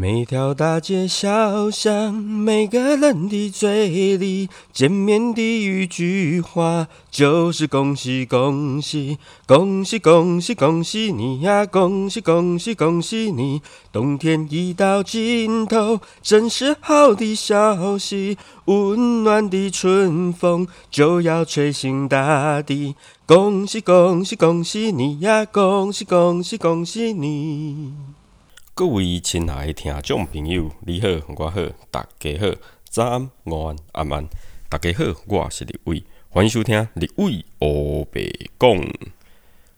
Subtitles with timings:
[0.00, 13.60] 每条大街小巷，每个人的嘴里，见面第一句话就是恭喜恭喜，恭喜恭喜恭喜你呀，恭喜恭喜恭喜你！
[13.92, 22.94] 冬天已到尽头，真是好的消息，温暖的春风就要吹醒大地，
[23.26, 27.92] 恭喜恭喜恭喜你呀，恭喜恭喜恭喜你！
[28.80, 31.60] 各位亲爱的听众朋友，你好，我好，
[31.90, 32.46] 大家好，
[32.88, 34.28] 早安、午安、晚安，
[34.70, 38.22] 大家好，我是立伟，欢迎收听立伟黑白
[38.58, 38.82] 讲。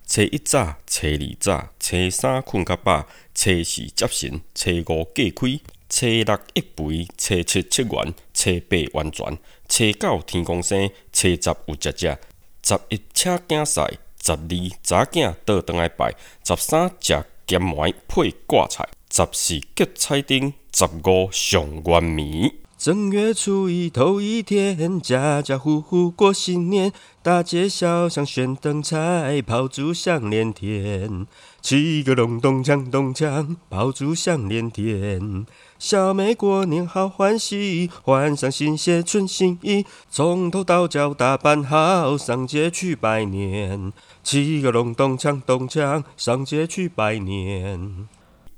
[0.06, 9.36] 初一早，初二早，初三困较饱，初四接神，初五过开，初六一肥，初七七元，初八完全，
[9.68, 12.18] 初九天公生，初十有食食，
[12.62, 17.24] 十一请囝婿，十二查囝倒转来拜，十三食。
[17.46, 22.52] 咸糜配挂菜，十四吉彩丁，十五上元米。
[22.78, 31.26] 正月初一头一天，家家户户过新年，大街小巷悬灯彩，炮竹响连天。
[31.60, 35.46] 七个隆咚锵咚锵，炮竹响连天。
[35.82, 43.92] 小妹过年好欢喜，换上新鞋穿新衣，从头到脚打扮好，上街去拜年。
[44.22, 48.06] 七个隆咚锵咚锵，上街去拜年。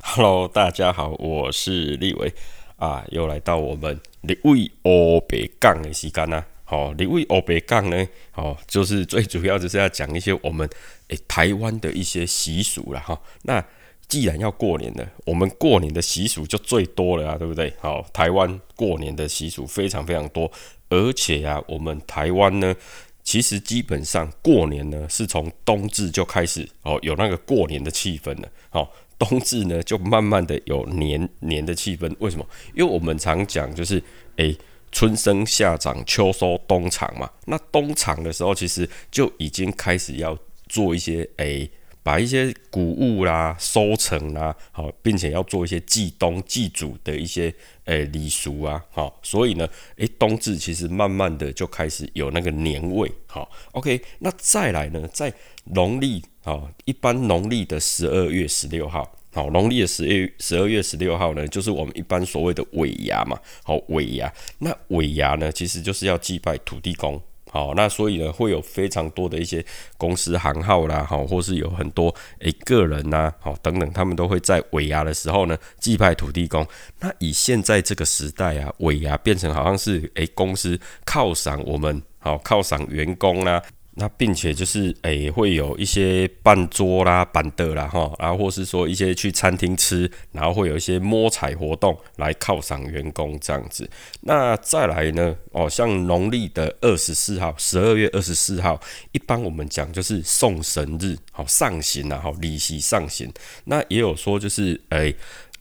[0.03, 2.35] Hello，大家好，我是立伟
[2.77, 6.45] 啊，又来到我们立伟欧北港的时间啦。
[6.65, 10.69] 好，立伟欧北港呢，哦，就是最主要就是要讲一些我们
[11.09, 13.19] 诶台湾的一些习俗了哈。
[13.45, 13.65] 那
[14.09, 17.73] 既然要过年了，我们过年的习俗就最多了啊，对不对？
[17.81, 20.51] 好，台湾过年的习俗非常非常多，
[20.89, 22.75] 而且啊，我们台湾呢。
[23.27, 28.49] 其实基本上过年呢，是从冬至就开始哦，有那个过年的气氛了。
[28.71, 28.87] 哦，
[29.19, 32.15] 冬至呢就慢慢的有年年的气氛。
[32.19, 32.47] 为什么？
[32.75, 34.01] 因为我们常讲就是，
[34.37, 34.55] 诶，
[34.93, 37.31] 春生夏长秋收冬藏嘛。
[37.47, 40.39] 那冬藏的时候，其实就已经开始要
[40.69, 41.71] 做一些诶。
[42.05, 47.53] 把一些谷物啦收成啦，好，并且要做一些祭冬祭祖的一些
[47.87, 49.67] 诶礼俗啊，好，所以呢，
[49.97, 55.33] 诶，冬至其实慢慢的就开始有那个年味，好，OK，那再来呢，在
[55.73, 67.19] 农历啊，一般农历的十二月十六号，好，农历的十二十二月十六号呢，就是我们一般所谓的尾牙嘛，好，尾牙，那尾牙呢，其实就是要祭拜土地公。
[67.55, 69.65] 好，那所以呢，会有非常多的一些
[69.97, 76.67] 公司行号啦，好，或是有很多诶个人呐，好等等，他们都会在尾牙的时候呢祭拜土地公。
[76.99, 80.77] 那以现在这个时代啊，尾牙变成好像是诶公司
[81.07, 83.63] 犒赏我们，好犒赏员工啦。
[83.97, 93.89] 那并且就是诶，会有一些办桌啦、板凳啦，哈，然后或是说一些去餐厅吃，然后会有一些摸彩活动来犒赏员工这样子。
[94.23, 98.81] 那再来呢，哦，像农历的二十四号，十二月二十四号，
[99.13, 103.33] 一般我们讲就是送神日，好上行啊，好礼席上行。
[103.67, 105.15] 那也有说就是诶，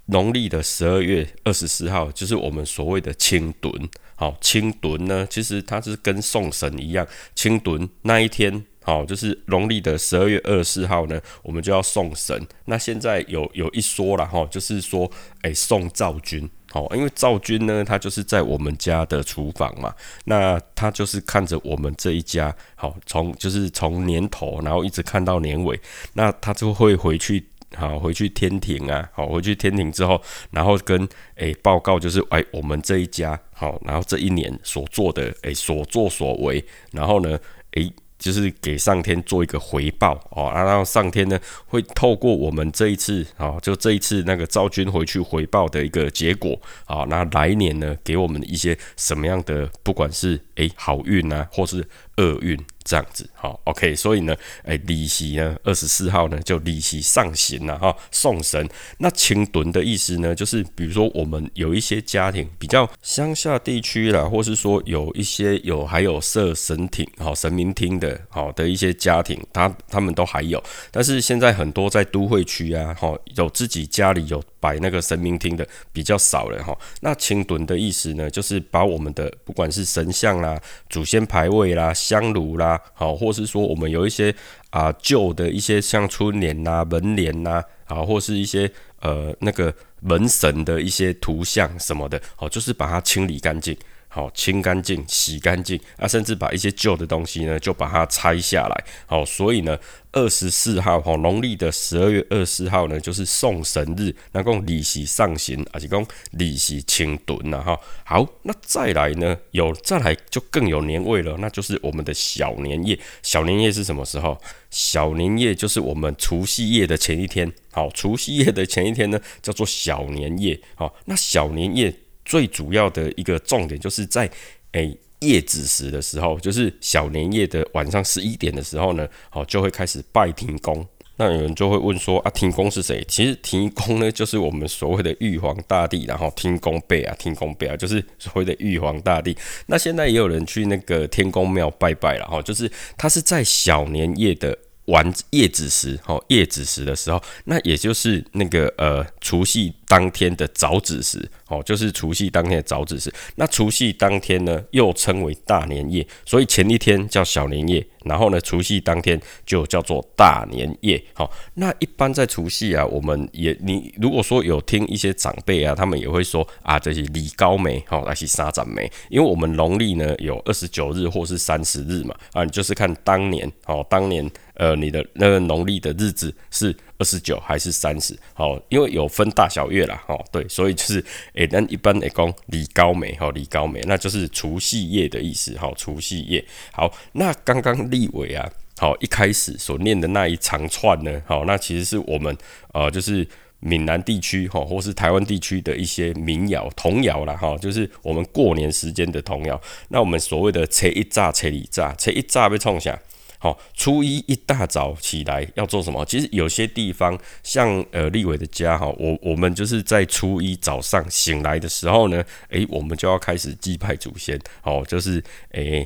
[0.07, 3.71] 农历的十二月二十四号，就是我们所谓的清墩。
[4.15, 7.05] 好，清墩呢，其实它是跟送神一样。
[7.35, 12.45] 清墩那一天，好，就是农历的十二月二十四号呢，我们就要送神。
[12.65, 15.09] 那现在有有一说了哈，就是说，
[15.41, 16.49] 哎，送灶君。
[16.71, 19.93] 好，因为灶君呢，他就是在我们家的厨房嘛，
[20.25, 25.79] 那他就是看着我们这一家，好，从就是从年头，然后一直看到年尾，
[26.13, 27.47] 那他就会回去。
[27.75, 29.09] 好，回去天庭啊！
[29.13, 37.37] 好，回去天庭之后，然后跟诶报告，就是诶我们这一家好，然后这一年所做的诶所作所为，然后呢
[37.71, 51.85] 诶就是给上天做一个回报哦，然后上天呢会透过我们这一次啊，就这一次那个赵军回去回报的一个结果啊，那来年呢给我们一些什么样的，不管是诶好运啊，或是
[52.17, 52.57] 厄运。
[52.85, 58.67] 这样子，好，OK，所以呢，哎，利息呢，二十四号呢就利息上行了哈，送神。
[58.97, 70.61] 那清屯的意思呢，就是比如说我们有一些家庭比较乡下地区啦，或是说有一些有还有设神亭、好神明厅的，好的一些家庭，他他们都还有。
[70.91, 76.77] 但是现在很多在都会区啊，哈，有自己家里有摆那个神明厅的比较少了哈。
[76.99, 82.79] 那清屯的意思呢，就是把我们的不管是神像啦、祖先牌位啦、香炉啦。
[82.93, 84.35] 好，或是说我们有一些
[84.69, 88.69] 啊旧的一些像春联呐、门帘呐，啊，或是一些
[88.99, 93.75] 呃那个门神的一些图像什么的，好，就是把它清理干净。
[94.13, 98.83] 好清干净、洗干净啊，甚至把一些旧的东西呢，就把它拆下来。
[99.07, 99.77] 好，所以呢。
[100.15, 107.79] 二十四号，哈，农历的十二月二十四号呢，就是送神日，那讲利息上行，还是讲利息清顿呐，哈。
[108.03, 112.99] 好，那再来呢，有再来就更有年味了，那就是我们的小年夜。
[113.23, 114.39] 小年夜是什么时候？
[114.69, 117.51] 小年夜就是我们除夕夜的前一天。
[117.71, 120.59] 好，除夕夜的前一天呢，叫做小年夜。
[120.75, 121.91] 好，那小年夜
[122.25, 124.29] 最主要的一个重点就是在，
[124.73, 124.97] 诶。
[125.23, 130.85] 夜子时的时候，就是小年夜的晚上十一点的时候呢，好就会开始拜天公。
[131.15, 133.01] 那有人就会问说啊，天公是谁？
[133.07, 139.33] 其实天公呢，就是我们所谓的玉皇大帝，然后天公辈啊，天公辈啊，就是所谓的玉皇大帝。
[139.67, 144.57] 那现在也有人去那个天公庙拜拜了哈，就是他是在小年夜的。
[144.85, 153.13] 晚夜子时，哦，夜子时的时候，那也就是那个呃除夕当天的早子时，哦，就是除夕当天的早子时。
[153.35, 157.85] 那除夕当天呢，又称为大年夜，所以前一天叫小年夜。
[158.03, 161.01] 然后呢，除夕当天就叫做大年夜。
[161.13, 181.03] 好，那一般在除夕啊，我们也你如果说有听一些长辈啊，他们也会说啊，这些李高梅，好，那是沙展梅，因为我们农历呢有二十九日或是三十日嘛，啊，就是看当年，哦，当年呃你的那个农历的日子是二十九还是三十，好，因为有分大小月啦，哦，对，所以就是
[181.35, 187.83] 诶，那一般来讲李高梅，哈，李高梅，那就是除夕夜的意思，好，除夕夜，好，那刚刚。
[187.91, 192.35] 立委啊，好，一开始所念的那一长串呢，好，那其实是我们
[192.71, 193.27] 呃，就是
[193.59, 199.59] 闽南地区哈，或是台湾地区的一些民谣童谣啦，哈，就是我们过年时间的童谣。
[199.89, 202.97] 那我们所谓的切一炸，切里炸，切一炸被冲下，
[203.43, 206.05] 好，初一一大早起来要做什么？
[206.05, 215.85] 其实有些地方像呃立伟的家哈，我我们就是在初一早上醒来的时候呢，诶，我们就要开始祭拜祖先，哦，就是诶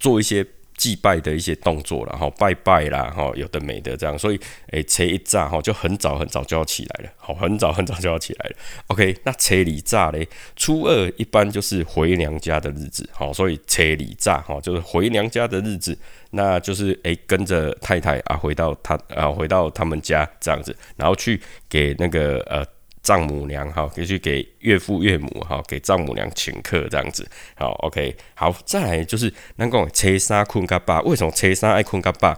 [0.00, 0.44] 做一些。
[0.76, 4.40] 祭拜的一些动作了哈，拜拜啦哈，有的没的这样，所以
[4.72, 8.56] 诶，车一炸哈，就很早很早就要起来了，好，很早很早就要起来了。
[8.88, 15.98] OK，那车里炸嘞，初二一般就是回娘家的日子，好，所以车里炸哈，就是回娘家的日子，
[16.30, 22.64] 那就是诶，跟着太太啊，回到他啊，回到他们家这样子，然后去给那个呃。
[23.06, 27.24] 丈母娘哈，可以去给岳父岳母哈，给丈母娘请客这样子。
[27.54, 32.36] 好，OK，好，再来就是那个车三困嘎巴，为什么车三爱困嘎巴？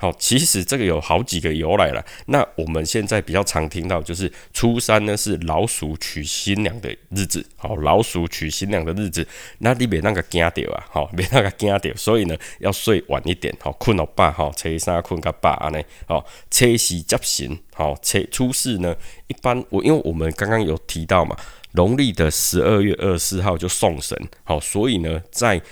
[0.00, 2.04] 好，其实这个有好几个由来了。
[2.26, 9.26] 那我们现在比较常听到就是初三呢是老鼠娶新娘的日子，好，老鼠娶新娘的日子，
[9.58, 18.94] 那你别那个惊掉啊，好， 别那个惊掉，所以呢要睡晚一点，好，困到八，好，初三困个饱安尼，好，初四接神，好，初初四呢
[19.26, 21.36] 一般我因为我们刚刚有提到嘛，
[21.78, 25.62] 农历的十二月二十四号就送神，好，所以呢在。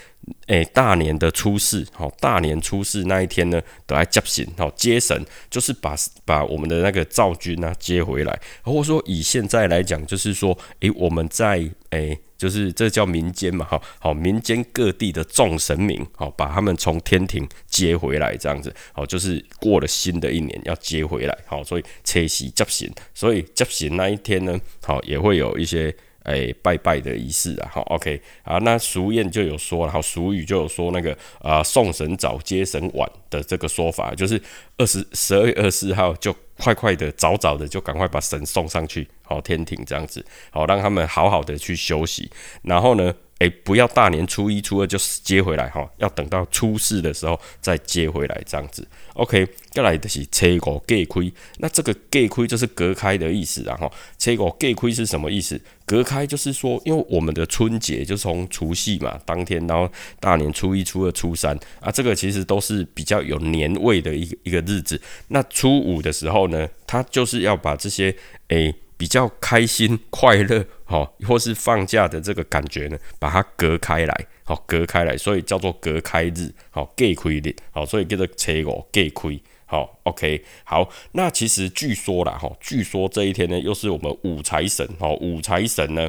[0.49, 5.95] 诶，大年的初四，好，大年初四那一天呢，都来接神，好，接神就是把
[6.25, 25.95] 把我们的那个灶君呢接回来，或者说以现在来讲，就是说，诶，我们在诶，就是这叫民间嘛，哈，好，民间各地的众神明，好，把他们从天庭接回来，这样子，好，就是过了新的一年要接回来，好，所以车喜接神，所以接神那一天呢，好，也会有一些。
[26.27, 34.41] 哎，拜拜的仪式啊，好，OK 啊，那俗谚就有说，然后俗语就有说那个啊，送神早接神晚的这个说法，就是
[34.77, 42.31] 二十十二月二十四号就快快的早早的就赶快把神送上去，好天庭这样子，好让他们好好的去休息，
[42.63, 43.15] 然后呢。
[43.39, 48.89] 哎，不要大年初一、初二就接回来哈，要等到初四的时候再接回来这样子。
[49.17, 55.61] OK，再来的是车五隔开，那这个隔开就是隔开的意思，然后车五隔开是什么意思？
[55.85, 65.01] 隔开就是说，因为我们的春节就从除夕嘛当天，然后大年初一、初二、初三啊，这个其实都是比较有年味的一个一个日子。
[65.29, 68.15] 那初五的时候呢，他就是要把这些
[68.49, 68.75] 诶。
[68.99, 86.09] 比较开心、快乐，好，或是放假的这个感觉呢，把它隔开来，好，隔开来，所以叫做隔开日，好，隔开日，好，所以叫做车五隔开，好，OK，好，那其实据说啦，哈，据说这一天呢，又是我们五财神，哈，五财神呢，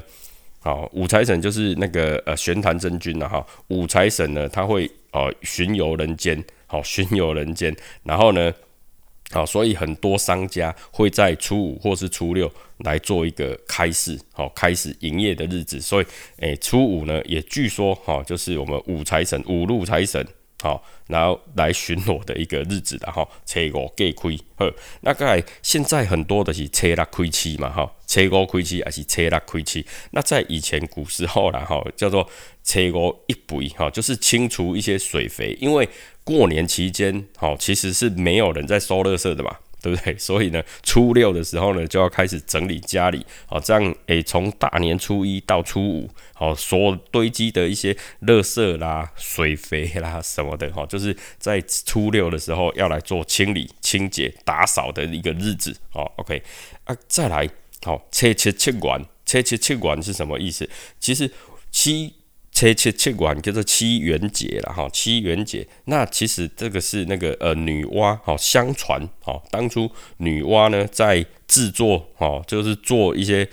[0.60, 8.54] 好，五财神就是那个呃玄坛真君了哈，五财神呢，他会呃巡游人间，好，巡游人间，然后呢。
[9.32, 15.82] 好，所以很多商家会在初五或是初六来做一个开市，好，开始营业的日子。
[15.82, 16.06] 所以，
[16.38, 20.26] 诶，初五呢，也据说，哈，就是我们五财神、五路财神，
[20.62, 29.86] 好，然后来巡逻的一个日子的哈，车五给开，呵，那个现在很多的是车六开七嘛，哈，车五开七还是车六开七？
[30.12, 32.28] 那在以前古时候啦，哈，叫做
[32.64, 35.88] 车五一肥，哈，就是清除一些水肥，因为
[36.24, 39.56] 过年期间，哈，其实是没有人在收垃圾的嘛。
[39.82, 40.16] 对不对？
[40.20, 56.42] 所以呢，初六的时候呢，就要开始整理家里，好，这样诶，从大年初一到初五，好，所堆积的一些垃圾啦、水肥啦什么的，哈，就是在初六的时候要来做清理、清洁、打扫的一个日子，哦，OK，
[56.86, 57.50] 啊，再来，
[57.84, 60.70] 好，切切切完，切切切完是什么意思？
[61.00, 61.32] 其实
[61.72, 62.14] 七。
[62.58, 69.88] 七七七元叫做七元节了哈，七元节那其实这个是那个呃女娲哈，相传哈，当初
[70.18, 73.48] 女娲呢在制作哈，就是做一些，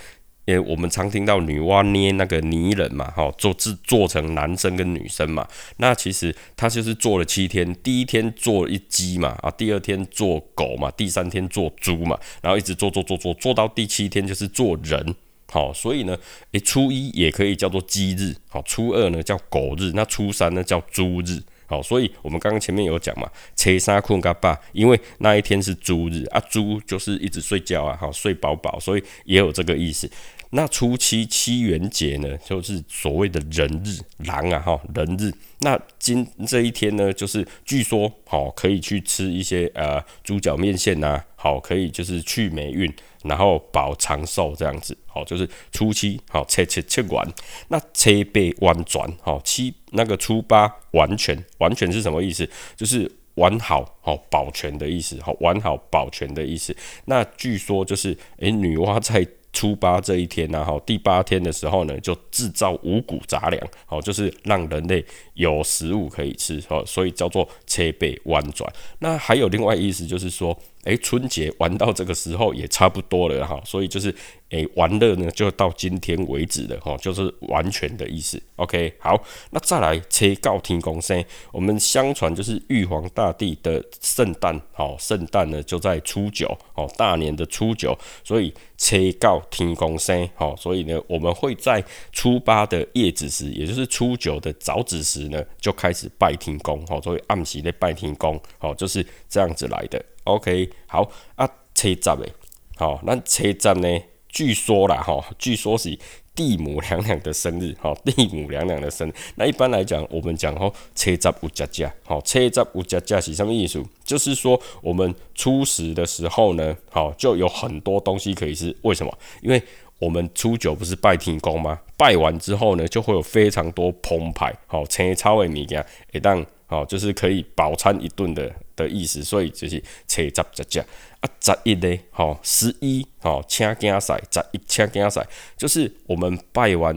[0.47, 5.47] 诶我们常听到女娲捏那个泥人嘛哈，做制做成男生跟女生嘛，
[5.77, 15.13] 那其实她就是做了七天，第一天做一鸡嘛啊，第二天做狗嘛，第三天做猪嘛，然后一直做做做做做到第七天就是做人。
[15.51, 16.17] 好，所以呢，
[16.51, 30.09] 诶，初一也可以叫做鸡日，好，初二呢叫狗日，那初三呢叫猪日，好，所以我们刚刚前面有讲嘛，切沙困嘎巴，因为那一天是猪日啊，猪就是一直睡觉啊，好，睡饱饱，所以也有这个意思。
[30.51, 35.31] 那初七七元节呢，就是所谓的人日，狼啊，哈，人日。
[35.65, 42.93] 那今这一天呢，就是据说，好，可以去吃一些呃猪脚面线呐，好，可以就是去霉运。
[43.23, 47.27] 然后保长寿这样子，好，就是初七，好，切切切完，
[47.69, 52.47] 那切被完转，好，七那个初八完全，完全是什么意思？
[52.75, 56.77] 就是完好，好保全的意思，好，完好保全的意思。
[57.05, 59.27] 那据说就是，诶，女娲在。
[59.55, 68.71] 初八这一天呢，哈，第八天的时候呢，就制造五谷杂粮，好，就是让人类有食物可以吃，好，所以叫做车背弯转。
[68.99, 74.13] 那还有另外意思，就是说，诶，春节玩到这个时候也差不多了，哈，所以就是。
[74.49, 78.41] 诶，玩乐呢就到今天为止了哈，就是完全的意思。
[78.57, 99.99] OK，好，那再来切告天公生，我们相传就是玉皇大帝的圣诞，好，圣诞呢就在初九，哦，大年的初九，所以切告天公生，好，所以呢我们会在初八的夜子时，也就是初九的早子时呢，就开始拜天公，好，所以暗时的拜天公，好，就是这样子来的。
[100.25, 102.31] OK，好啊，车站诶，
[102.77, 103.87] 好，那车站呢？
[104.35, 105.97] 据说啦，哈，据说是
[106.35, 109.13] 地母娘娘的生日，哈， 地母娘娘的生日。
[109.35, 113.81] 那一般来讲，我们讲吼，车十五加加，好，车十五加加是什么意思？
[114.03, 118.75] 就是说，我们初十的时候呢，好，就有很多东西可以吃。
[118.81, 119.17] 为什么？
[119.41, 119.63] 因为
[119.99, 121.79] 我们初九不是拜天公吗？
[121.95, 129.23] 拜完之后呢，就会有非常多澎湃，好，青草的物件，一旦好，就是可以饱餐一顿的的意思。
[129.23, 130.81] 所以就是车十加
[131.19, 131.29] 啊。
[131.39, 136.95] 十一呢，好，十一，好，请竞赛，十一请竞赛，就是我们拜完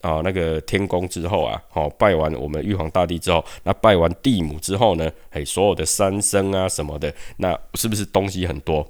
[0.00, 8.88] 啊那个天公之后啊，好，拜完我们玉皇大帝之后，那拜完地母之后呢，嘿，所有的三生啊什么的，那是不是东西很多？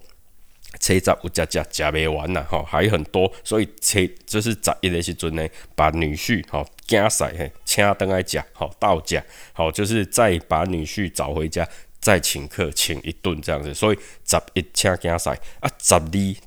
[0.78, 11.69] 车十有加加加没完呐，哈，还很多，所以车就是十一的时阵呢，把女婿好竞赛嘿，请登来家，好到家，好，就是再把女婿找回家。
[11.99, 16.00] 再请客请一顿这样子，所以十一请囝婿啊，十二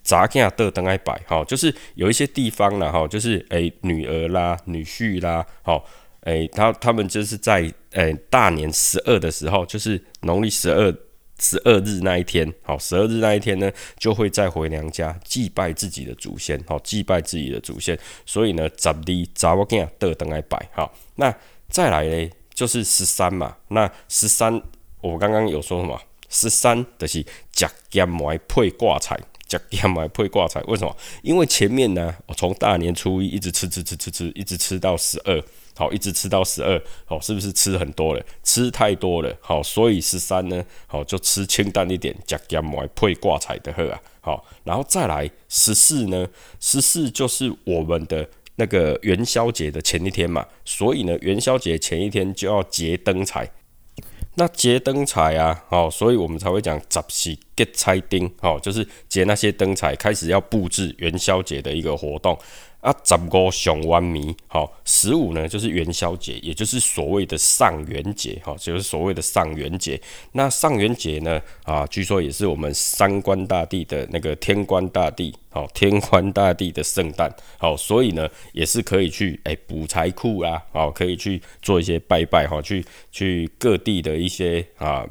[0.05, 5.83] 查囝倒等来摆，吼，就是有一些地方啦，吼，就是诶女儿啦、女婿啦，吼，
[6.21, 10.95] 诶他他们就是在诶大年十二的时候，就是农历十二
[11.39, 18.95] 十二日那一天，好，十二日那一天呢，就会再回娘家祭拜自己的祖先，好，祭拜自己的祖先，所以呢，十二
[19.33, 21.33] 查某囝倒等来摆，好，那
[21.69, 24.61] 再来呢，就是十三嘛，那十三。
[25.01, 25.97] 我刚刚有说什么？
[26.27, 27.19] 十三的是
[27.53, 29.17] 食咸糜配挂彩，
[29.47, 30.59] 食咸糜配挂彩。
[30.63, 30.93] 为什么？
[31.21, 35.41] 因为前面呢，我从大年初一一直吃吃吃吃吃，一直吃到十二，
[35.79, 38.21] 好，一直吃到十二，好，是不是吃很多了？
[38.43, 46.27] 吃太多了，好，所以十三呢，好就吃清淡一点，食咸糜配挂彩的喝啊，好，然后再来十四呢，
[46.59, 53.49] 十四就是我们的那个元宵节的前一天嘛，所以呢，元宵节前一天就要结灯彩。
[54.35, 62.37] 那结灯彩啊，好，所以我们才会讲十四结彩灯，好，就是结那些灯彩，开始要布置元宵节的一个活动
[62.81, 69.99] 啊，十五上万米，好，十五呢就是元宵节，也就是所谓的上元节，哈，就是所谓的上元节。
[70.31, 85.05] 那上元节呢，啊，据说也是我们三官大帝的那个天官大帝，好，天宽大地的圣诞，好，所以呢，也是可以去哎补财库啊，好，可以去做一些拜拜，哈，去去各地的一些啊。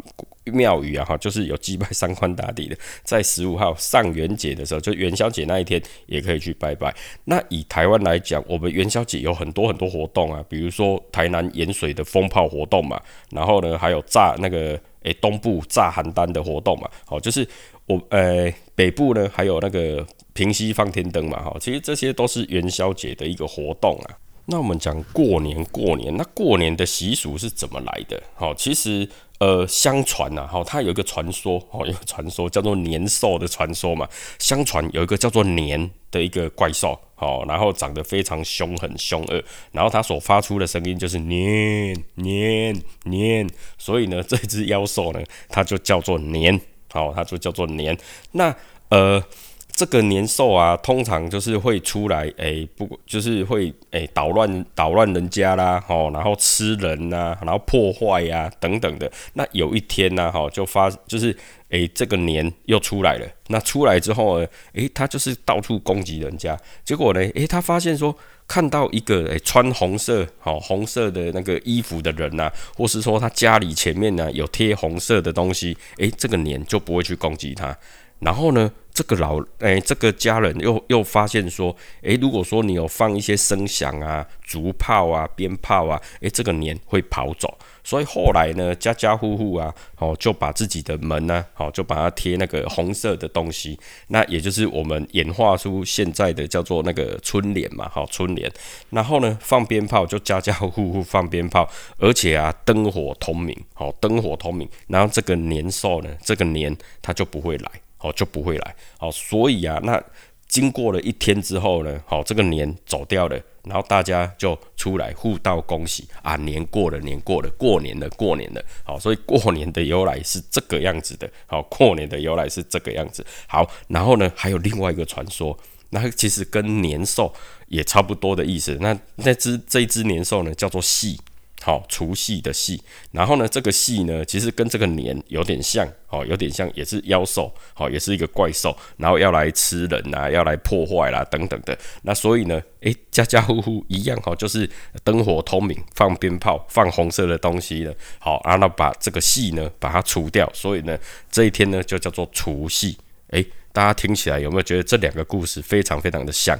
[0.50, 6.90] 庙宇啊，哈，就是有祭拜三官大地的，在十五号上元节的时候，就元宵节那一天，也可以去拜拜。
[7.25, 12.99] 那以台湾来讲，我们元宵节有很多很多活动啊，比如说台南盐水的风炮活动嘛，
[13.30, 17.47] 然后呢，还有炸那个诶东部炸邯郸的活动嘛，好，就是
[17.85, 24.14] 我诶北部呢，还有那个平西放天灯嘛，哈，其实这些都是元宵节的一个活动啊。
[24.47, 28.23] 那我们讲过年，过年，那过年的习俗是怎么来的？
[28.37, 29.08] 好，其实。
[29.40, 34.04] 呃，相传呐，哈，它有一个传说，哦，一个传说叫做年兽的传说嘛。
[34.40, 46.61] 相传有一个叫做年的一个怪兽，哦，然后长得非常凶狠、凶恶，然后它所发出的声音就是年年年，所以呢，这只妖兽呢，它就叫做年，
[46.92, 47.97] 好，它就叫做年。
[48.33, 48.54] 那
[48.90, 49.23] 呃。
[49.71, 59.09] 这个年兽啊，通常就是会出来，哎，不，就是会哎捣乱捣乱人家啦，吼，然后吃人呐，然后破坏呀，等等的。
[59.35, 61.33] 那有一天呢，哈，就发，就是
[61.71, 63.26] 哎，这个年又出来了。
[63.50, 66.59] 那出来之后呢，哎，他就是到处攻击人家。
[66.85, 68.12] 结果呢，哎，他发现说，
[68.49, 77.76] 看到一个诶穿红色，好红色的那个衣服的人呐，或是说他家里前面呢有贴红色的东西，诶，这个年就不会去攻击他。
[78.21, 78.73] 然后呢？
[78.99, 87.57] 这个老诶，这个家人又又发现说，诶，如果说你有放一些声响啊、竹炮啊、鞭炮啊，诶，这个年会跑走。
[87.85, 93.78] 所以后来呢，家家户户啊，哦，就把自己的门呢，好，就把它贴那个红色的东西。
[94.09, 98.52] 那也就是我们演化出现在的叫做那个春联嘛，好，春联。
[98.90, 104.69] 然后呢，放鞭炮就家家户户放鞭炮，而且啊，灯火通明，好，灯火通明。
[104.88, 107.71] 然后这个年兽呢，这个年它就不会来。
[108.00, 110.02] 哦就不会来，好，所以啊，那
[110.47, 125.59] 经过了一天之后呢，好，这个年走掉了，然后大家就出来互道恭喜啊，年过了，年过了，过年了，过年了，好，所以过年的由来是这个样子的，好，过年的由来是这个样子，好，然后呢，还有另外一个传说，
[125.90, 127.35] 那其实跟年兽
[127.67, 131.21] 也差不多的意思，那那只这一只年兽呢，叫做戏。
[131.60, 141.76] 好，除夕的戏，然后呢，这个戏呢，其实跟这个年有点像，哦，有点像，也是妖兽，好，也是一个怪兽，然后要来吃人呐，要来破坏啦，等等的。
[142.02, 144.70] 那所以呢，诶，家家户户一样，哈，就是
[145.02, 150.49] 灯火通明，放鞭炮，放红色的东西呢，好，然后把这个戏呢，把它除掉。
[150.54, 150.97] 所以呢，
[151.30, 152.97] 这一天呢，就叫做除夕。
[153.30, 156.58] 诶，大家听起来有没有觉得这两个故事非常非常的像？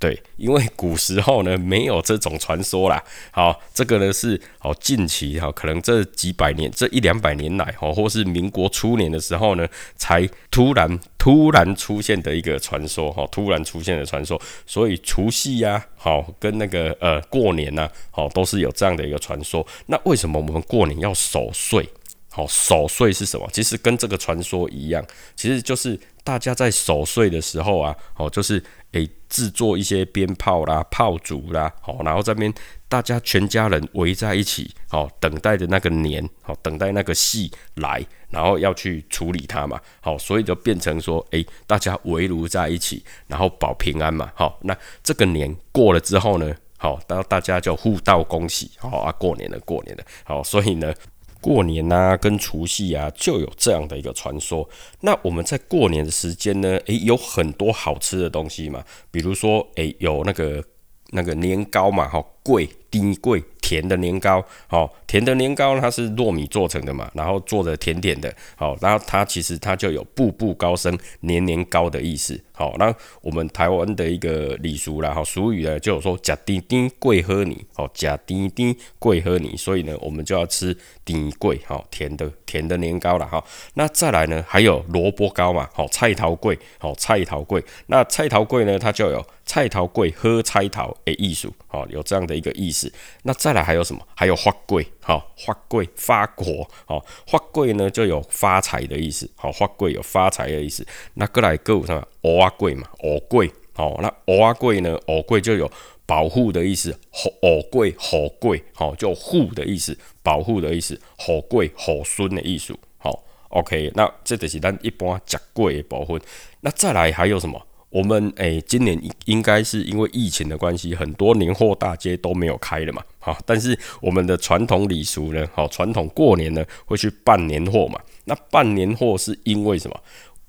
[0.00, 3.02] 对，因为古时候呢没有这种传说啦。
[3.32, 14.40] 好，这个呢是好近期哈，可能这几百年、这一两百年来哈，或是民国初年的时候呢，才突然突然出现的一个传说哈，突然出现的传说。
[14.64, 19.66] 所以除夕呀，好跟那个呃过年呐，好都是有这样的一个传说。
[19.86, 21.88] 那为什么我们过年要守岁？
[22.30, 23.48] 好，守岁是什么？
[23.52, 28.62] 其实跟这个传说一样，其实就是大家在守岁的时候啊，哦，就是
[28.92, 32.52] 诶制作一些鞭炮啦、炮竹啦，好，然后这边
[32.86, 50.92] 大家全家人围在一起，哦，等待着那个年，好，等待那个戏来，然后要去处理它嘛，好，所以就变成说，诶，大家围炉在一起，然后保平安嘛，好，那这个年过了之后呢，好，然后大家就互道恭喜，好啊，过年了，过年了，好，所以呢。
[51.40, 54.68] 过年呐，跟除夕啊，就有这样的一个传说。
[55.00, 60.62] 那我们在过年的时间呢，诶，有很多好吃的东西嘛，比如说，诶，有那个
[61.10, 63.42] 那个年糕嘛，哈，贵低贵。
[63.60, 83.42] 甜的年糕，好，甜的年糕它是糯米做成的嘛，然后做的甜甜的，好，然后它其实它就有步步高升、年年高的意思，好，那我们台湾的一个礼俗啦，哈，俗语呢就有说假丁丁贵喝你，好，假丁丁贵喝你，所以呢，我们就要吃丁贵，好，甜的甜的年糕了，哈，
[83.74, 92.92] 那再来呢，还有萝卜糕嘛，好，菜头贵，好，菜头贵，那菜头贵呢，它就有菜头贵喝菜头诶艺术，好，有这样的一个意思，
[93.22, 93.62] 那再再来。
[93.68, 94.06] 还有什么？
[94.14, 100.86] 还有花贵，好花贵发果，好花贵呢就有发财的意思，好花贵有发财的意思。
[101.14, 102.06] 那过来购什么？
[102.22, 104.98] 欧阿贵嘛，欧贵，好那欧阿贵呢？
[105.06, 105.70] 欧贵就有
[106.04, 113.90] 保护的意思，好欧贵好贵，好就护的意思，保护的意思，好贵好孙的意思，好 OK。
[113.94, 116.20] 那这就是咱一般食贵的部分。
[116.60, 117.62] 那再来还有什么？
[117.90, 130.00] 我们诶，今年应该是因为疫情的关系，很多年货大街都没有开了嘛，好，但是我们的传统礼俗呢，好，传统过年呢会去办年货嘛，那办年货是因为什么？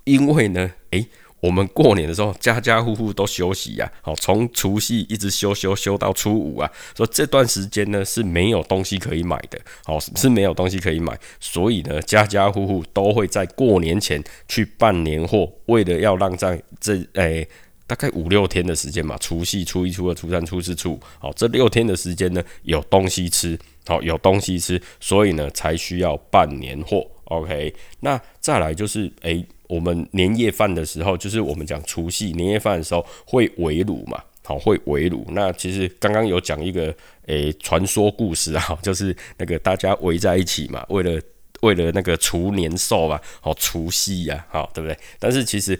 [0.04, 1.06] 因为呢，诶。
[1.42, 17.48] 我们过年的时候，家家户户都休息呀，好，从除夕一直休休休到初五啊，说这段时间呢是没有东西可以买的，好，是没有东西可以买，所以呢，家家户户都会在过年前去办年货，为了要让在这诶
[17.90, 27.04] 大概五六天的时间嘛，除夕、初一、初二、初三、初四、初五，好，这六天的时间呢有东西吃，好，有东西吃，所以呢才需要办年货。
[27.24, 29.44] OK，那再来就是诶。
[29.70, 35.24] 我们年夜饭的时候，就是我们讲除夕年夜饭的时候会围炉嘛，好会围炉。
[35.30, 36.92] 那其实刚刚有讲一个
[37.26, 41.22] 诶传说故事啊， 就是那个大家围在一起嘛，为了
[41.60, 44.98] 为了那个除年兽啊，好除夕呀，好对不对？
[45.20, 45.78] 但是其实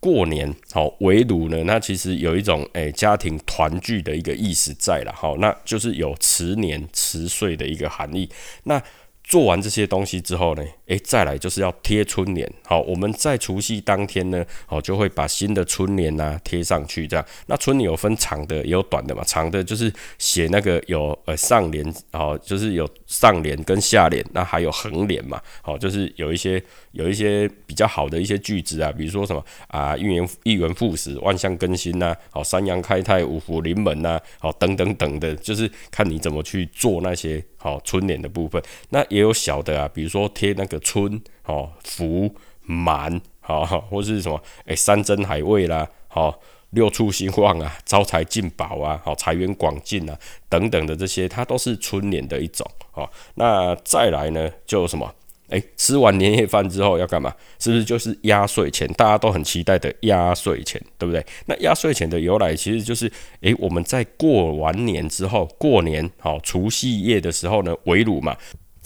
[0.00, 8.28] 过年好围炉呢，那其实有一种诶家庭团聚的一个意思在了，好，那就是有辞年辞岁的一个含义。
[8.64, 8.80] 那
[9.24, 12.50] 做完这些东西之后呢，诶，再来就是要贴春联。
[12.64, 17.06] 好，我们在除夕当天呢，好就会把新的春联呐贴上去。
[17.06, 19.22] 这样，那春联有分长的也有短的嘛。
[19.24, 25.40] 长的就是写那个有呃上联，好就是有上联跟下联，那还有横联嘛。
[25.62, 37.44] 好，就是有一些有一些比较好的一些句子啊，比如说什么啊，一元一元复始，万象更新呐，好，三阳开泰，五福临门呐，好，等等等的，就是看你怎么去做那些。
[37.60, 52.66] 好春联的部分，那也有小的啊，比如说贴那个春，哦福满，好 或是什么，哎山珍海味啦，好六畜兴旺啊，招财进宝啊，好财源广进啊，等等的这些，它都是春联的一种。
[52.90, 55.14] 好，那再来呢，就什么？
[55.48, 57.34] 哎，吃完年夜饭之后要干嘛？
[57.58, 58.86] 是不是就是压岁钱？
[58.98, 61.24] 大家都很期待的压岁钱，对不对？
[61.46, 63.10] 那压岁钱的由来其实就是，
[63.40, 68.36] 哎，我们在过完年之后，过年好除夕夜的时候呢，围炉嘛，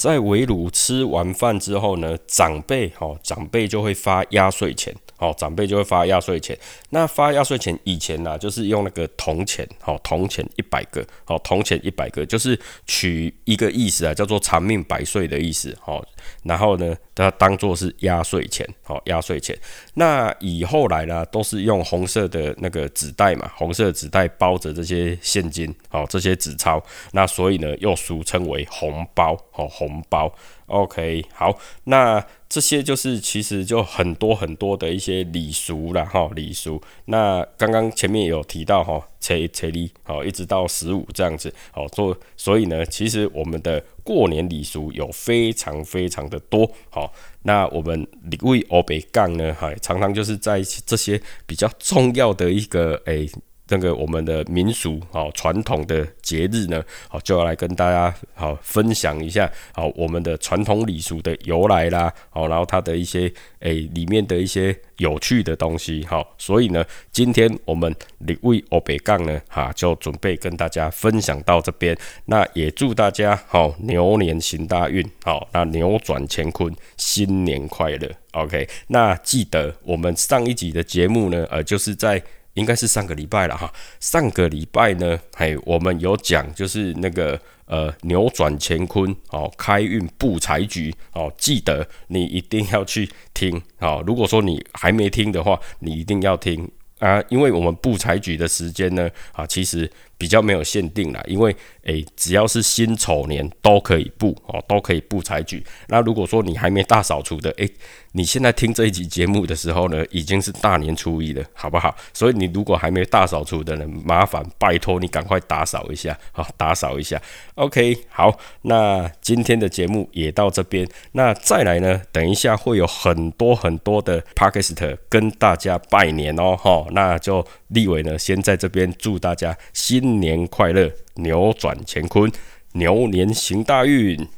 [0.02, 4.92] 在围炉吃完饭之后呢，长辈哈，长辈就会发压岁钱。
[5.18, 6.58] 哦，长辈就会发压岁钱。
[6.90, 16.04] 那发压岁钱以前呢，就是用那个铜钱，好，铜钱一百个，好，铜钱一百个，就是取一个意思啊，叫做长命百岁的意思，好。
[16.44, 19.56] 然后呢，它当做是压岁钱，好，压岁钱。
[19.94, 26.82] 那以后来呢，都是用红色的那个纸袋嘛，红色纸袋包着这些现金，好，这些纸钞。
[27.12, 30.32] 那所以呢，又俗称为红包，好，红包。
[30.66, 36.80] OK，好，那这些就是其实就很多很多的一些礼俗了哈，礼俗。
[37.06, 47.10] 那刚刚前面有提到哈，车车礼好，一直到十五这样子好做，所以呢，其实我们的过年礼俗有非常非常的多好。
[47.44, 53.30] 那我们礼为欧北杠呢，还，常常就是在这些比较重要的一个诶。
[53.72, 82.22] 那个我们的民俗好传统的节日呢，好就要来跟大家好分享一下好我们的传统礼俗的由来啦，好然后它的一些诶里面的一些有趣的东西好，所以呢今天我们李卫欧北杠呢哈就准备跟大家分享到这边，那也祝大家好牛年行大运好，那扭转乾坤新年快乐，OK，那记得我们上一集的节目呢呃就是在。
[82.54, 94.02] 应该是上个礼拜了哈，上个礼拜呢，嘿，我们有讲就是那个呃扭转乾坤哦，开运布财局哦，记得你一定要去听哦。
[94.06, 99.90] 如果说你还没听的话，你一定要听啊，因为我们布财局的时间呢啊，其实。
[100.22, 105.60] 比较没有限定啦，因为诶，只要是辛丑年都可以布哦，都可以布财局。
[105.88, 107.68] 那如果说你还没大扫除的，诶，
[108.12, 111.92] 你现在听这一集节目的时候呢，已经是大年初一了，好不好？
[112.14, 117.20] 所以你如果还没大扫除的人，麻烦拜托你赶快打扫一下， 好，打扫一下。
[117.56, 120.86] OK，好，那今天的节目也到这边。
[121.10, 130.11] 那再来呢，等一下会有很多很多的 p a k i s t 跟大家拜年哦，哈，那就立伟呢，先在这边祝大家新。
[130.12, 132.30] 新年快乐，扭转乾坤，
[132.72, 134.28] 牛年行大运。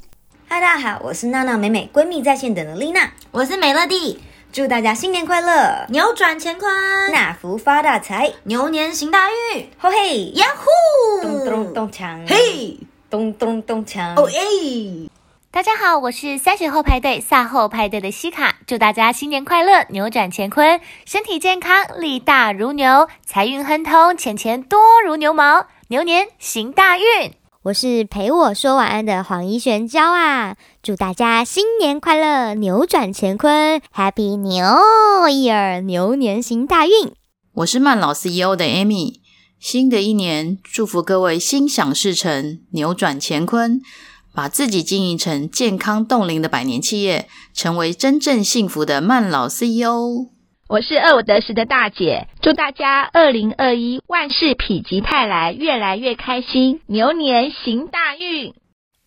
[0.46, 4.20] 嗨，大家好，我是娜娜美美闺蜜在线等的丽娜，我是美乐蒂，
[4.52, 6.70] 祝大家新年快乐，扭转乾坤，
[7.10, 9.66] 纳福发大财，牛年行大运。
[9.76, 12.78] 吼嘿，呀呼，咚咚咚锵，嘿，
[13.10, 15.10] 咚咚咚锵，哦耶。
[15.54, 27.04] 大家好，我是三十后派对赛后派对的西卡，祝大家新年快乐，扭转乾坤，身体健康，力大如牛，财运亨通，钱钱多如牛毛，牛年行大运。
[27.62, 37.12] 我是陪我说晚安的黄怡璇娇啊，祝大家新年快乐，扭转乾坤，Happy New Year，牛年行大运。
[37.52, 39.20] 我是慢老 CEO 的 Amy。
[39.60, 43.80] 新的一年，祝福各位心想事成，扭转乾坤，
[44.34, 50.30] 把自己经营成健康冻龄的百年企业，成为真正幸福的慢老 CEO。
[50.66, 58.52] 我是二五得十的大姐，祝大家二零二一万事否极泰来，越来越开心，牛年行大运。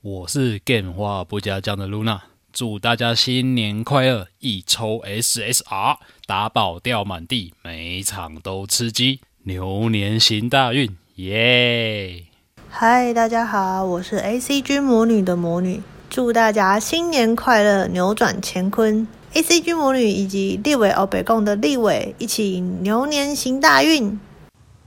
[0.02, 2.22] 我是电话不加酱的露娜。
[2.54, 4.28] 祝大家新年快乐！
[4.40, 12.27] 一抽 SSR 打宝掉满地，每场都吃鸡，牛年行大运，耶！
[12.69, 19.08] 嗨，大家好，我是 ACG 魔女的魔女，祝大家新年快乐，扭转乾坤。
[19.34, 24.19] ACG 魔女以及立伟欧北贡的立伟一起牛年行大运。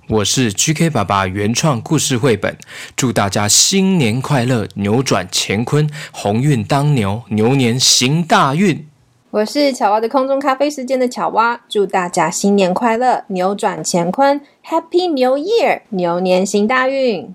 [0.08, 2.56] 我是 GK 爸爸原创故事绘本，
[2.94, 8.86] 祝大家新年快乐，扭转乾坤，鸿运当牛，牛年行大运。
[9.30, 17.34] 我是巧蛙的空中咖啡时间的巧蛙，祝大家新年快乐，扭转乾坤，Happy New Year，牛年行大运。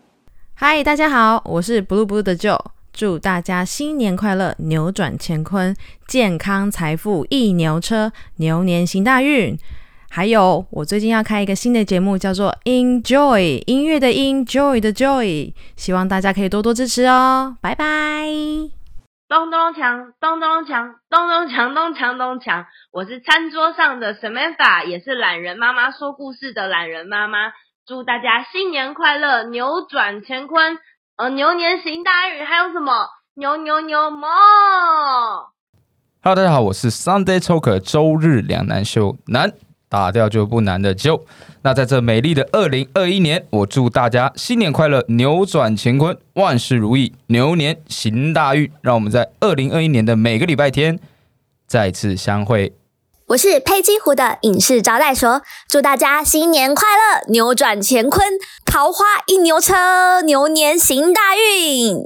[0.57, 2.57] 嗨，大家好，我是 Blue Blue 的 Joe，
[2.93, 5.75] 祝大家新年快乐，扭转乾坤，
[6.07, 9.59] 健康财富一牛车，牛年行大运。
[10.09, 18.25] 还有，我最近要开一个新的节目，叫做 Enjoy 音乐的 Enjoy 的 Joy，希望大家可以多多支持哦，拜拜。
[19.27, 22.65] 咚咚锵，咚咚锵，咚咚锵，咚锵咚锵。
[22.93, 27.51] 我是餐桌上的 Samantha，也是懒人妈妈说故事的懒人妈妈。
[27.87, 30.79] 祝大家新年快乐，扭转乾坤，
[31.17, 32.43] 呃，牛年行大运。
[32.43, 33.05] 还有什么？
[33.35, 34.27] 牛牛牛么
[36.23, 39.53] ？Hello，大家好，我是 Sunday Talker 周日两难秀难。
[39.87, 41.27] 打掉就不难的就。
[41.61, 48.71] 那在这美丽的二零二一年，我祝大家新年快乐，扭转乾坤，万事如意，牛年行大运。
[48.81, 50.99] 让我们在二零二一年的每个礼拜天
[51.67, 52.73] 再次相会。
[53.27, 58.23] 我是佩姬湖的影视招待所，祝大家新年快乐，扭转乾坤，
[58.67, 62.03] 桃花一牛车，牛年行大运。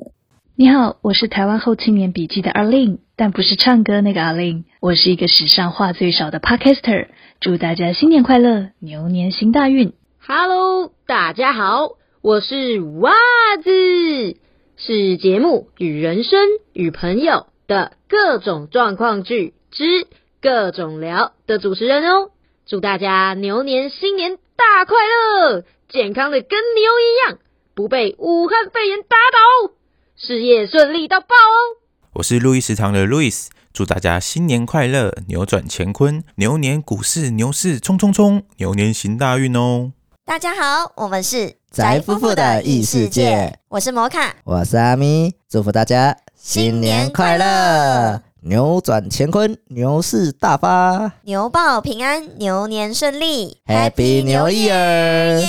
[0.56, 7.10] 你好，我是台湾后青年笔记的阿令，但不是唱歌那个阿令，我是一个史上话最少的 podcaster。
[7.42, 9.92] 祝大家新年快乐，牛年行大运。
[10.26, 13.12] Hello，大家好，我是袜
[13.62, 14.38] 子，
[14.78, 16.40] 是节目与人生
[16.72, 20.08] 与朋友的各种状况剧之
[20.41, 22.32] 各种聊的主持人哦。
[22.65, 27.39] 祝大家牛年新年大快乐，健康的跟牛一样，
[27.73, 29.73] 不被武汉肺炎打倒，
[30.15, 31.84] 事业顺利到爆哦。
[32.13, 33.49] 我是路易食堂的路易斯。
[33.73, 39.91] 祝大家新年快乐，扭转乾坤，牛年股市牛市冲冲冲，牛年行大运哦！
[40.25, 55.41] 大家好，我们是宅夫妇的异世界，我是摩卡，我是阿咪，祝福大家新年快乐，扭转乾坤，牛市大发，牛报平安，牛年顺利，Happy New Year！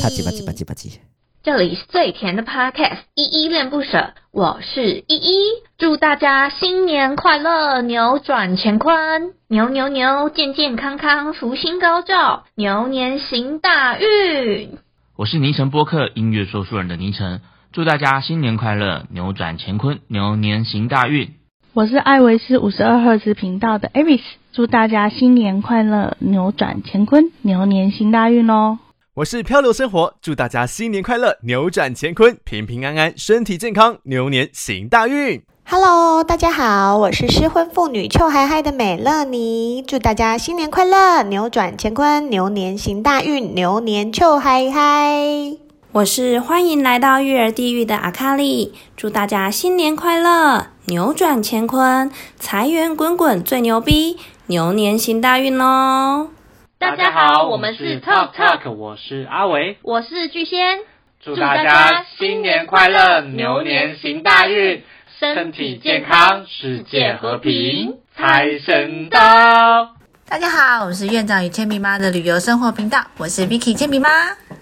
[0.00, 0.98] 啪叽啪叽啪叽啪叽。
[1.42, 5.34] 这里是最甜的 Podcast，依依恋不舍，我是依依，
[5.76, 14.78] 祝大家新年快乐，扭转乾坤，牛牛牛，健健康康，福星高照，牛年行大运。
[15.16, 17.40] 我是泥城播客音乐说书人的泥城，
[17.72, 21.34] 祝大家新年快乐，扭转乾坤，牛年行大运。
[21.74, 24.20] 我是艾维斯五十二赫兹频道的 Aris，
[24.52, 28.78] 祝大家新年快乐，扭转乾坤，牛年行大运哦。
[29.14, 35.40] 我是漂流生活，祝大家新年快乐，扭转乾坤，平平安安，身体健康，牛年行大运。
[35.64, 45.61] Hello，大家好，我是失婚妇女臭嗨嗨的美乐妮，祝大家新年快乐，扭转乾坤，牛年行大运，牛年臭嗨嗨。
[45.94, 56.30] 我是欢迎来到育儿地狱的阿卡丽，祝大家新年快乐，扭转乾坤，财源滚滚最牛逼，牛年行大运哦。
[56.78, 60.78] 大家好，我们是 Talk Talk，我是阿维，我是巨仙，
[61.22, 64.82] 祝大家新年快乐，牛年行大运，
[65.20, 69.90] 身体健康，世界和平，财神到！
[70.32, 74.08] 大家好，我是院长与铅笔妈的旅游生活频道，我是 Vicky 铅笔妈。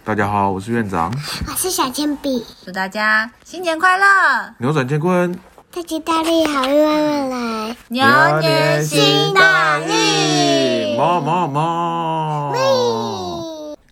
[0.03, 1.15] 大家好，我是院长，
[1.47, 4.05] 我是小铅笔，祝大家新年快乐，
[4.59, 5.33] 扭转乾坤，
[5.73, 8.05] 大吉大利，好运慢慢来，牛
[8.41, 12.53] 年新大运，妈妈妈。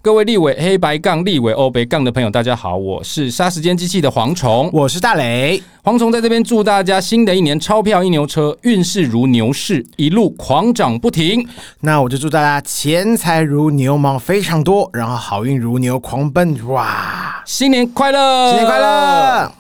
[0.09, 11.47] 各位立委黑白杠立委欧北杠的朋友，大家好，我是杀时间机器的蝗虫，我是大雷，蝗虫在这边祝大家新的一年钞票一牛车，运势如牛市，一路狂涨不停。
[11.81, 17.42] 那我就祝大家钱财如牛毛非常多，然后好运如牛狂奔，哇！
[17.44, 19.53] 新年快乐，新年快乐！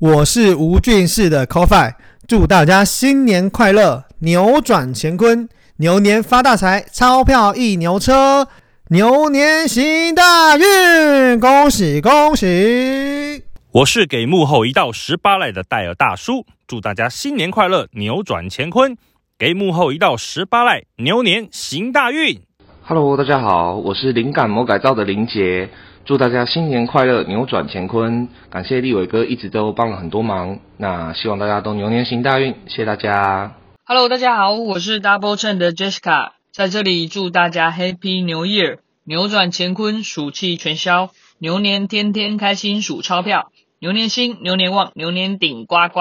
[0.00, 1.94] 我是吴俊士的 CoFi，
[2.28, 8.46] 祝大家新年快乐，扭转乾坤，牛年发大财，钞票一牛车。
[8.90, 13.42] 牛年行大运，恭喜恭喜！
[13.72, 18.98] 我是给幕后一道十八赖的戴尔大叔，祝大家新年快乐，扭转乾坤。
[19.38, 22.42] 给幕后一道十八赖，牛年行大运。
[22.82, 25.70] Hello，大家好，我是灵感魔改造的林杰，
[26.04, 28.28] 祝大家新年快乐，扭转乾坤。
[28.50, 33.54] 感谢立伟哥一直都帮了很多忙，那希望大家都牛年行大运，谢谢大家。
[33.86, 45.98] Hello，大家好，我是 Double Chain 的 Jessica，在这里祝大家 Happy New Year，扭转乾坤，暑气全消，牛年天天开心数钞票，牛年兴，牛年旺，牛年顶呱呱，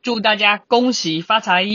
[0.00, 1.66] 祝大家恭喜发财！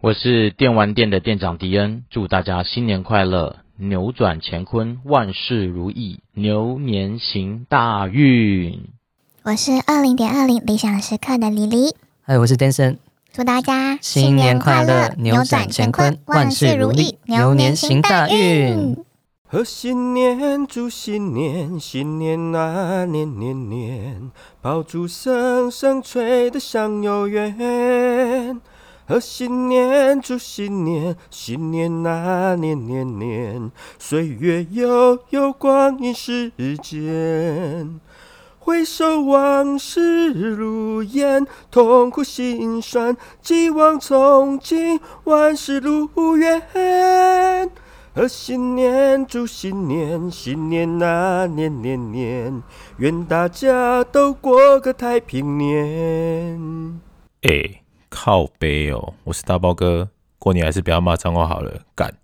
[0.00, 8.88] 我是电玩店的店长迪恩，祝大家新年快乐，扭转乾坤，万事如意，牛年行大运。
[9.42, 12.96] 我是二零点二零理想时刻的李黎，嗨，我是 Denson，
[13.32, 18.94] 祝大家新年快乐，扭转乾坤，万事如意，牛年行大运。
[19.48, 28.60] 贺新年，祝新年，新年啊年年年，爆竹声声吹得像有缘。
[29.06, 37.98] 贺新年，祝新年，新年啊年年年，岁月悠悠，光阴似箭。
[38.64, 46.62] 回首往事如烟，痛苦心酸，寄望从今，万事如愿。
[48.14, 52.62] 贺新年，祝新年，新年啊年年年，
[52.98, 57.00] 愿大家都过个太平年。
[57.42, 62.14] 哎、靠背哦，我是大包哥，过年还是不要骂脏话好了，干！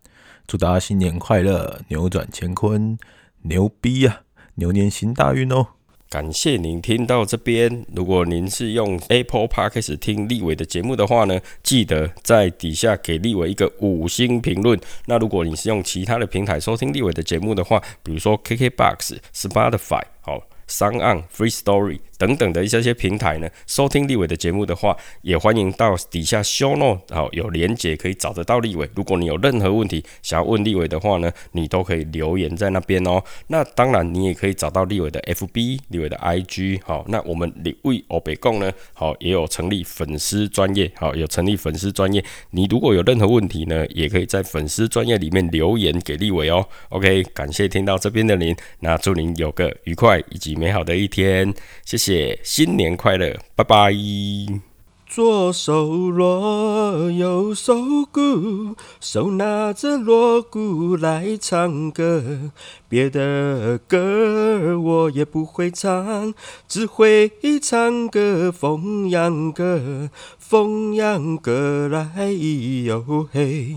[0.46, 2.96] 祝大家新年快乐，扭转乾坤，
[3.42, 4.20] 牛逼呀、
[4.54, 5.66] 牛年行大运哦！
[6.10, 7.84] 感谢您听到这边。
[7.94, 14.80] 如果您是用 Apple Podcast 听立伟的节目的话呢，记得在底下给立伟一个五星评论。
[15.04, 20.42] 那如果你是用其他的平台收听立伟的节目的话，比如说 KKBox、Spotify，好。
[20.68, 28.90] 商岸、Free Story 等等的一些些平台呢，收听立伟的节目的话，也欢迎到底下 Show Note 好有连结可以找得到立伟。
[28.94, 33.22] 如果你有任何问题想要问立伟的话呢，你都可以留言在那边哦。
[33.46, 37.04] 那当然，你也可以找到立伟的 FB、立伟的 IG 好。
[37.08, 42.24] 那我们立伟欧北贡呢，好也有成立粉丝专业，好有成立粉丝专业。
[42.50, 46.66] 你如果有任何问题呢，也可以在粉丝专业里面留言给立伟哦。
[46.88, 51.54] OK，感谢听到这边的您，那祝您有个愉快以及美好的一天，
[51.84, 52.07] 谢谢，
[52.42, 53.92] 新年快乐，拜拜。
[55.08, 57.74] 左手锣，右手
[58.12, 62.50] 鼓，手拿着锣鼓来唱歌。
[62.90, 66.34] 别的歌我也不会唱，
[66.68, 73.76] 只会唱个凤阳歌，凤阳歌来咿哟嘿。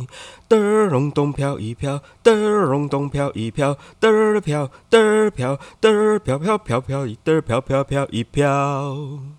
[0.50, 9.32] 嘚儿隆咚飘一飘，嘚儿隆咚飘一飘，嘚儿飘，嘚儿飘，嘚儿飘飘飘飘一嘚儿飘飘飘一飘。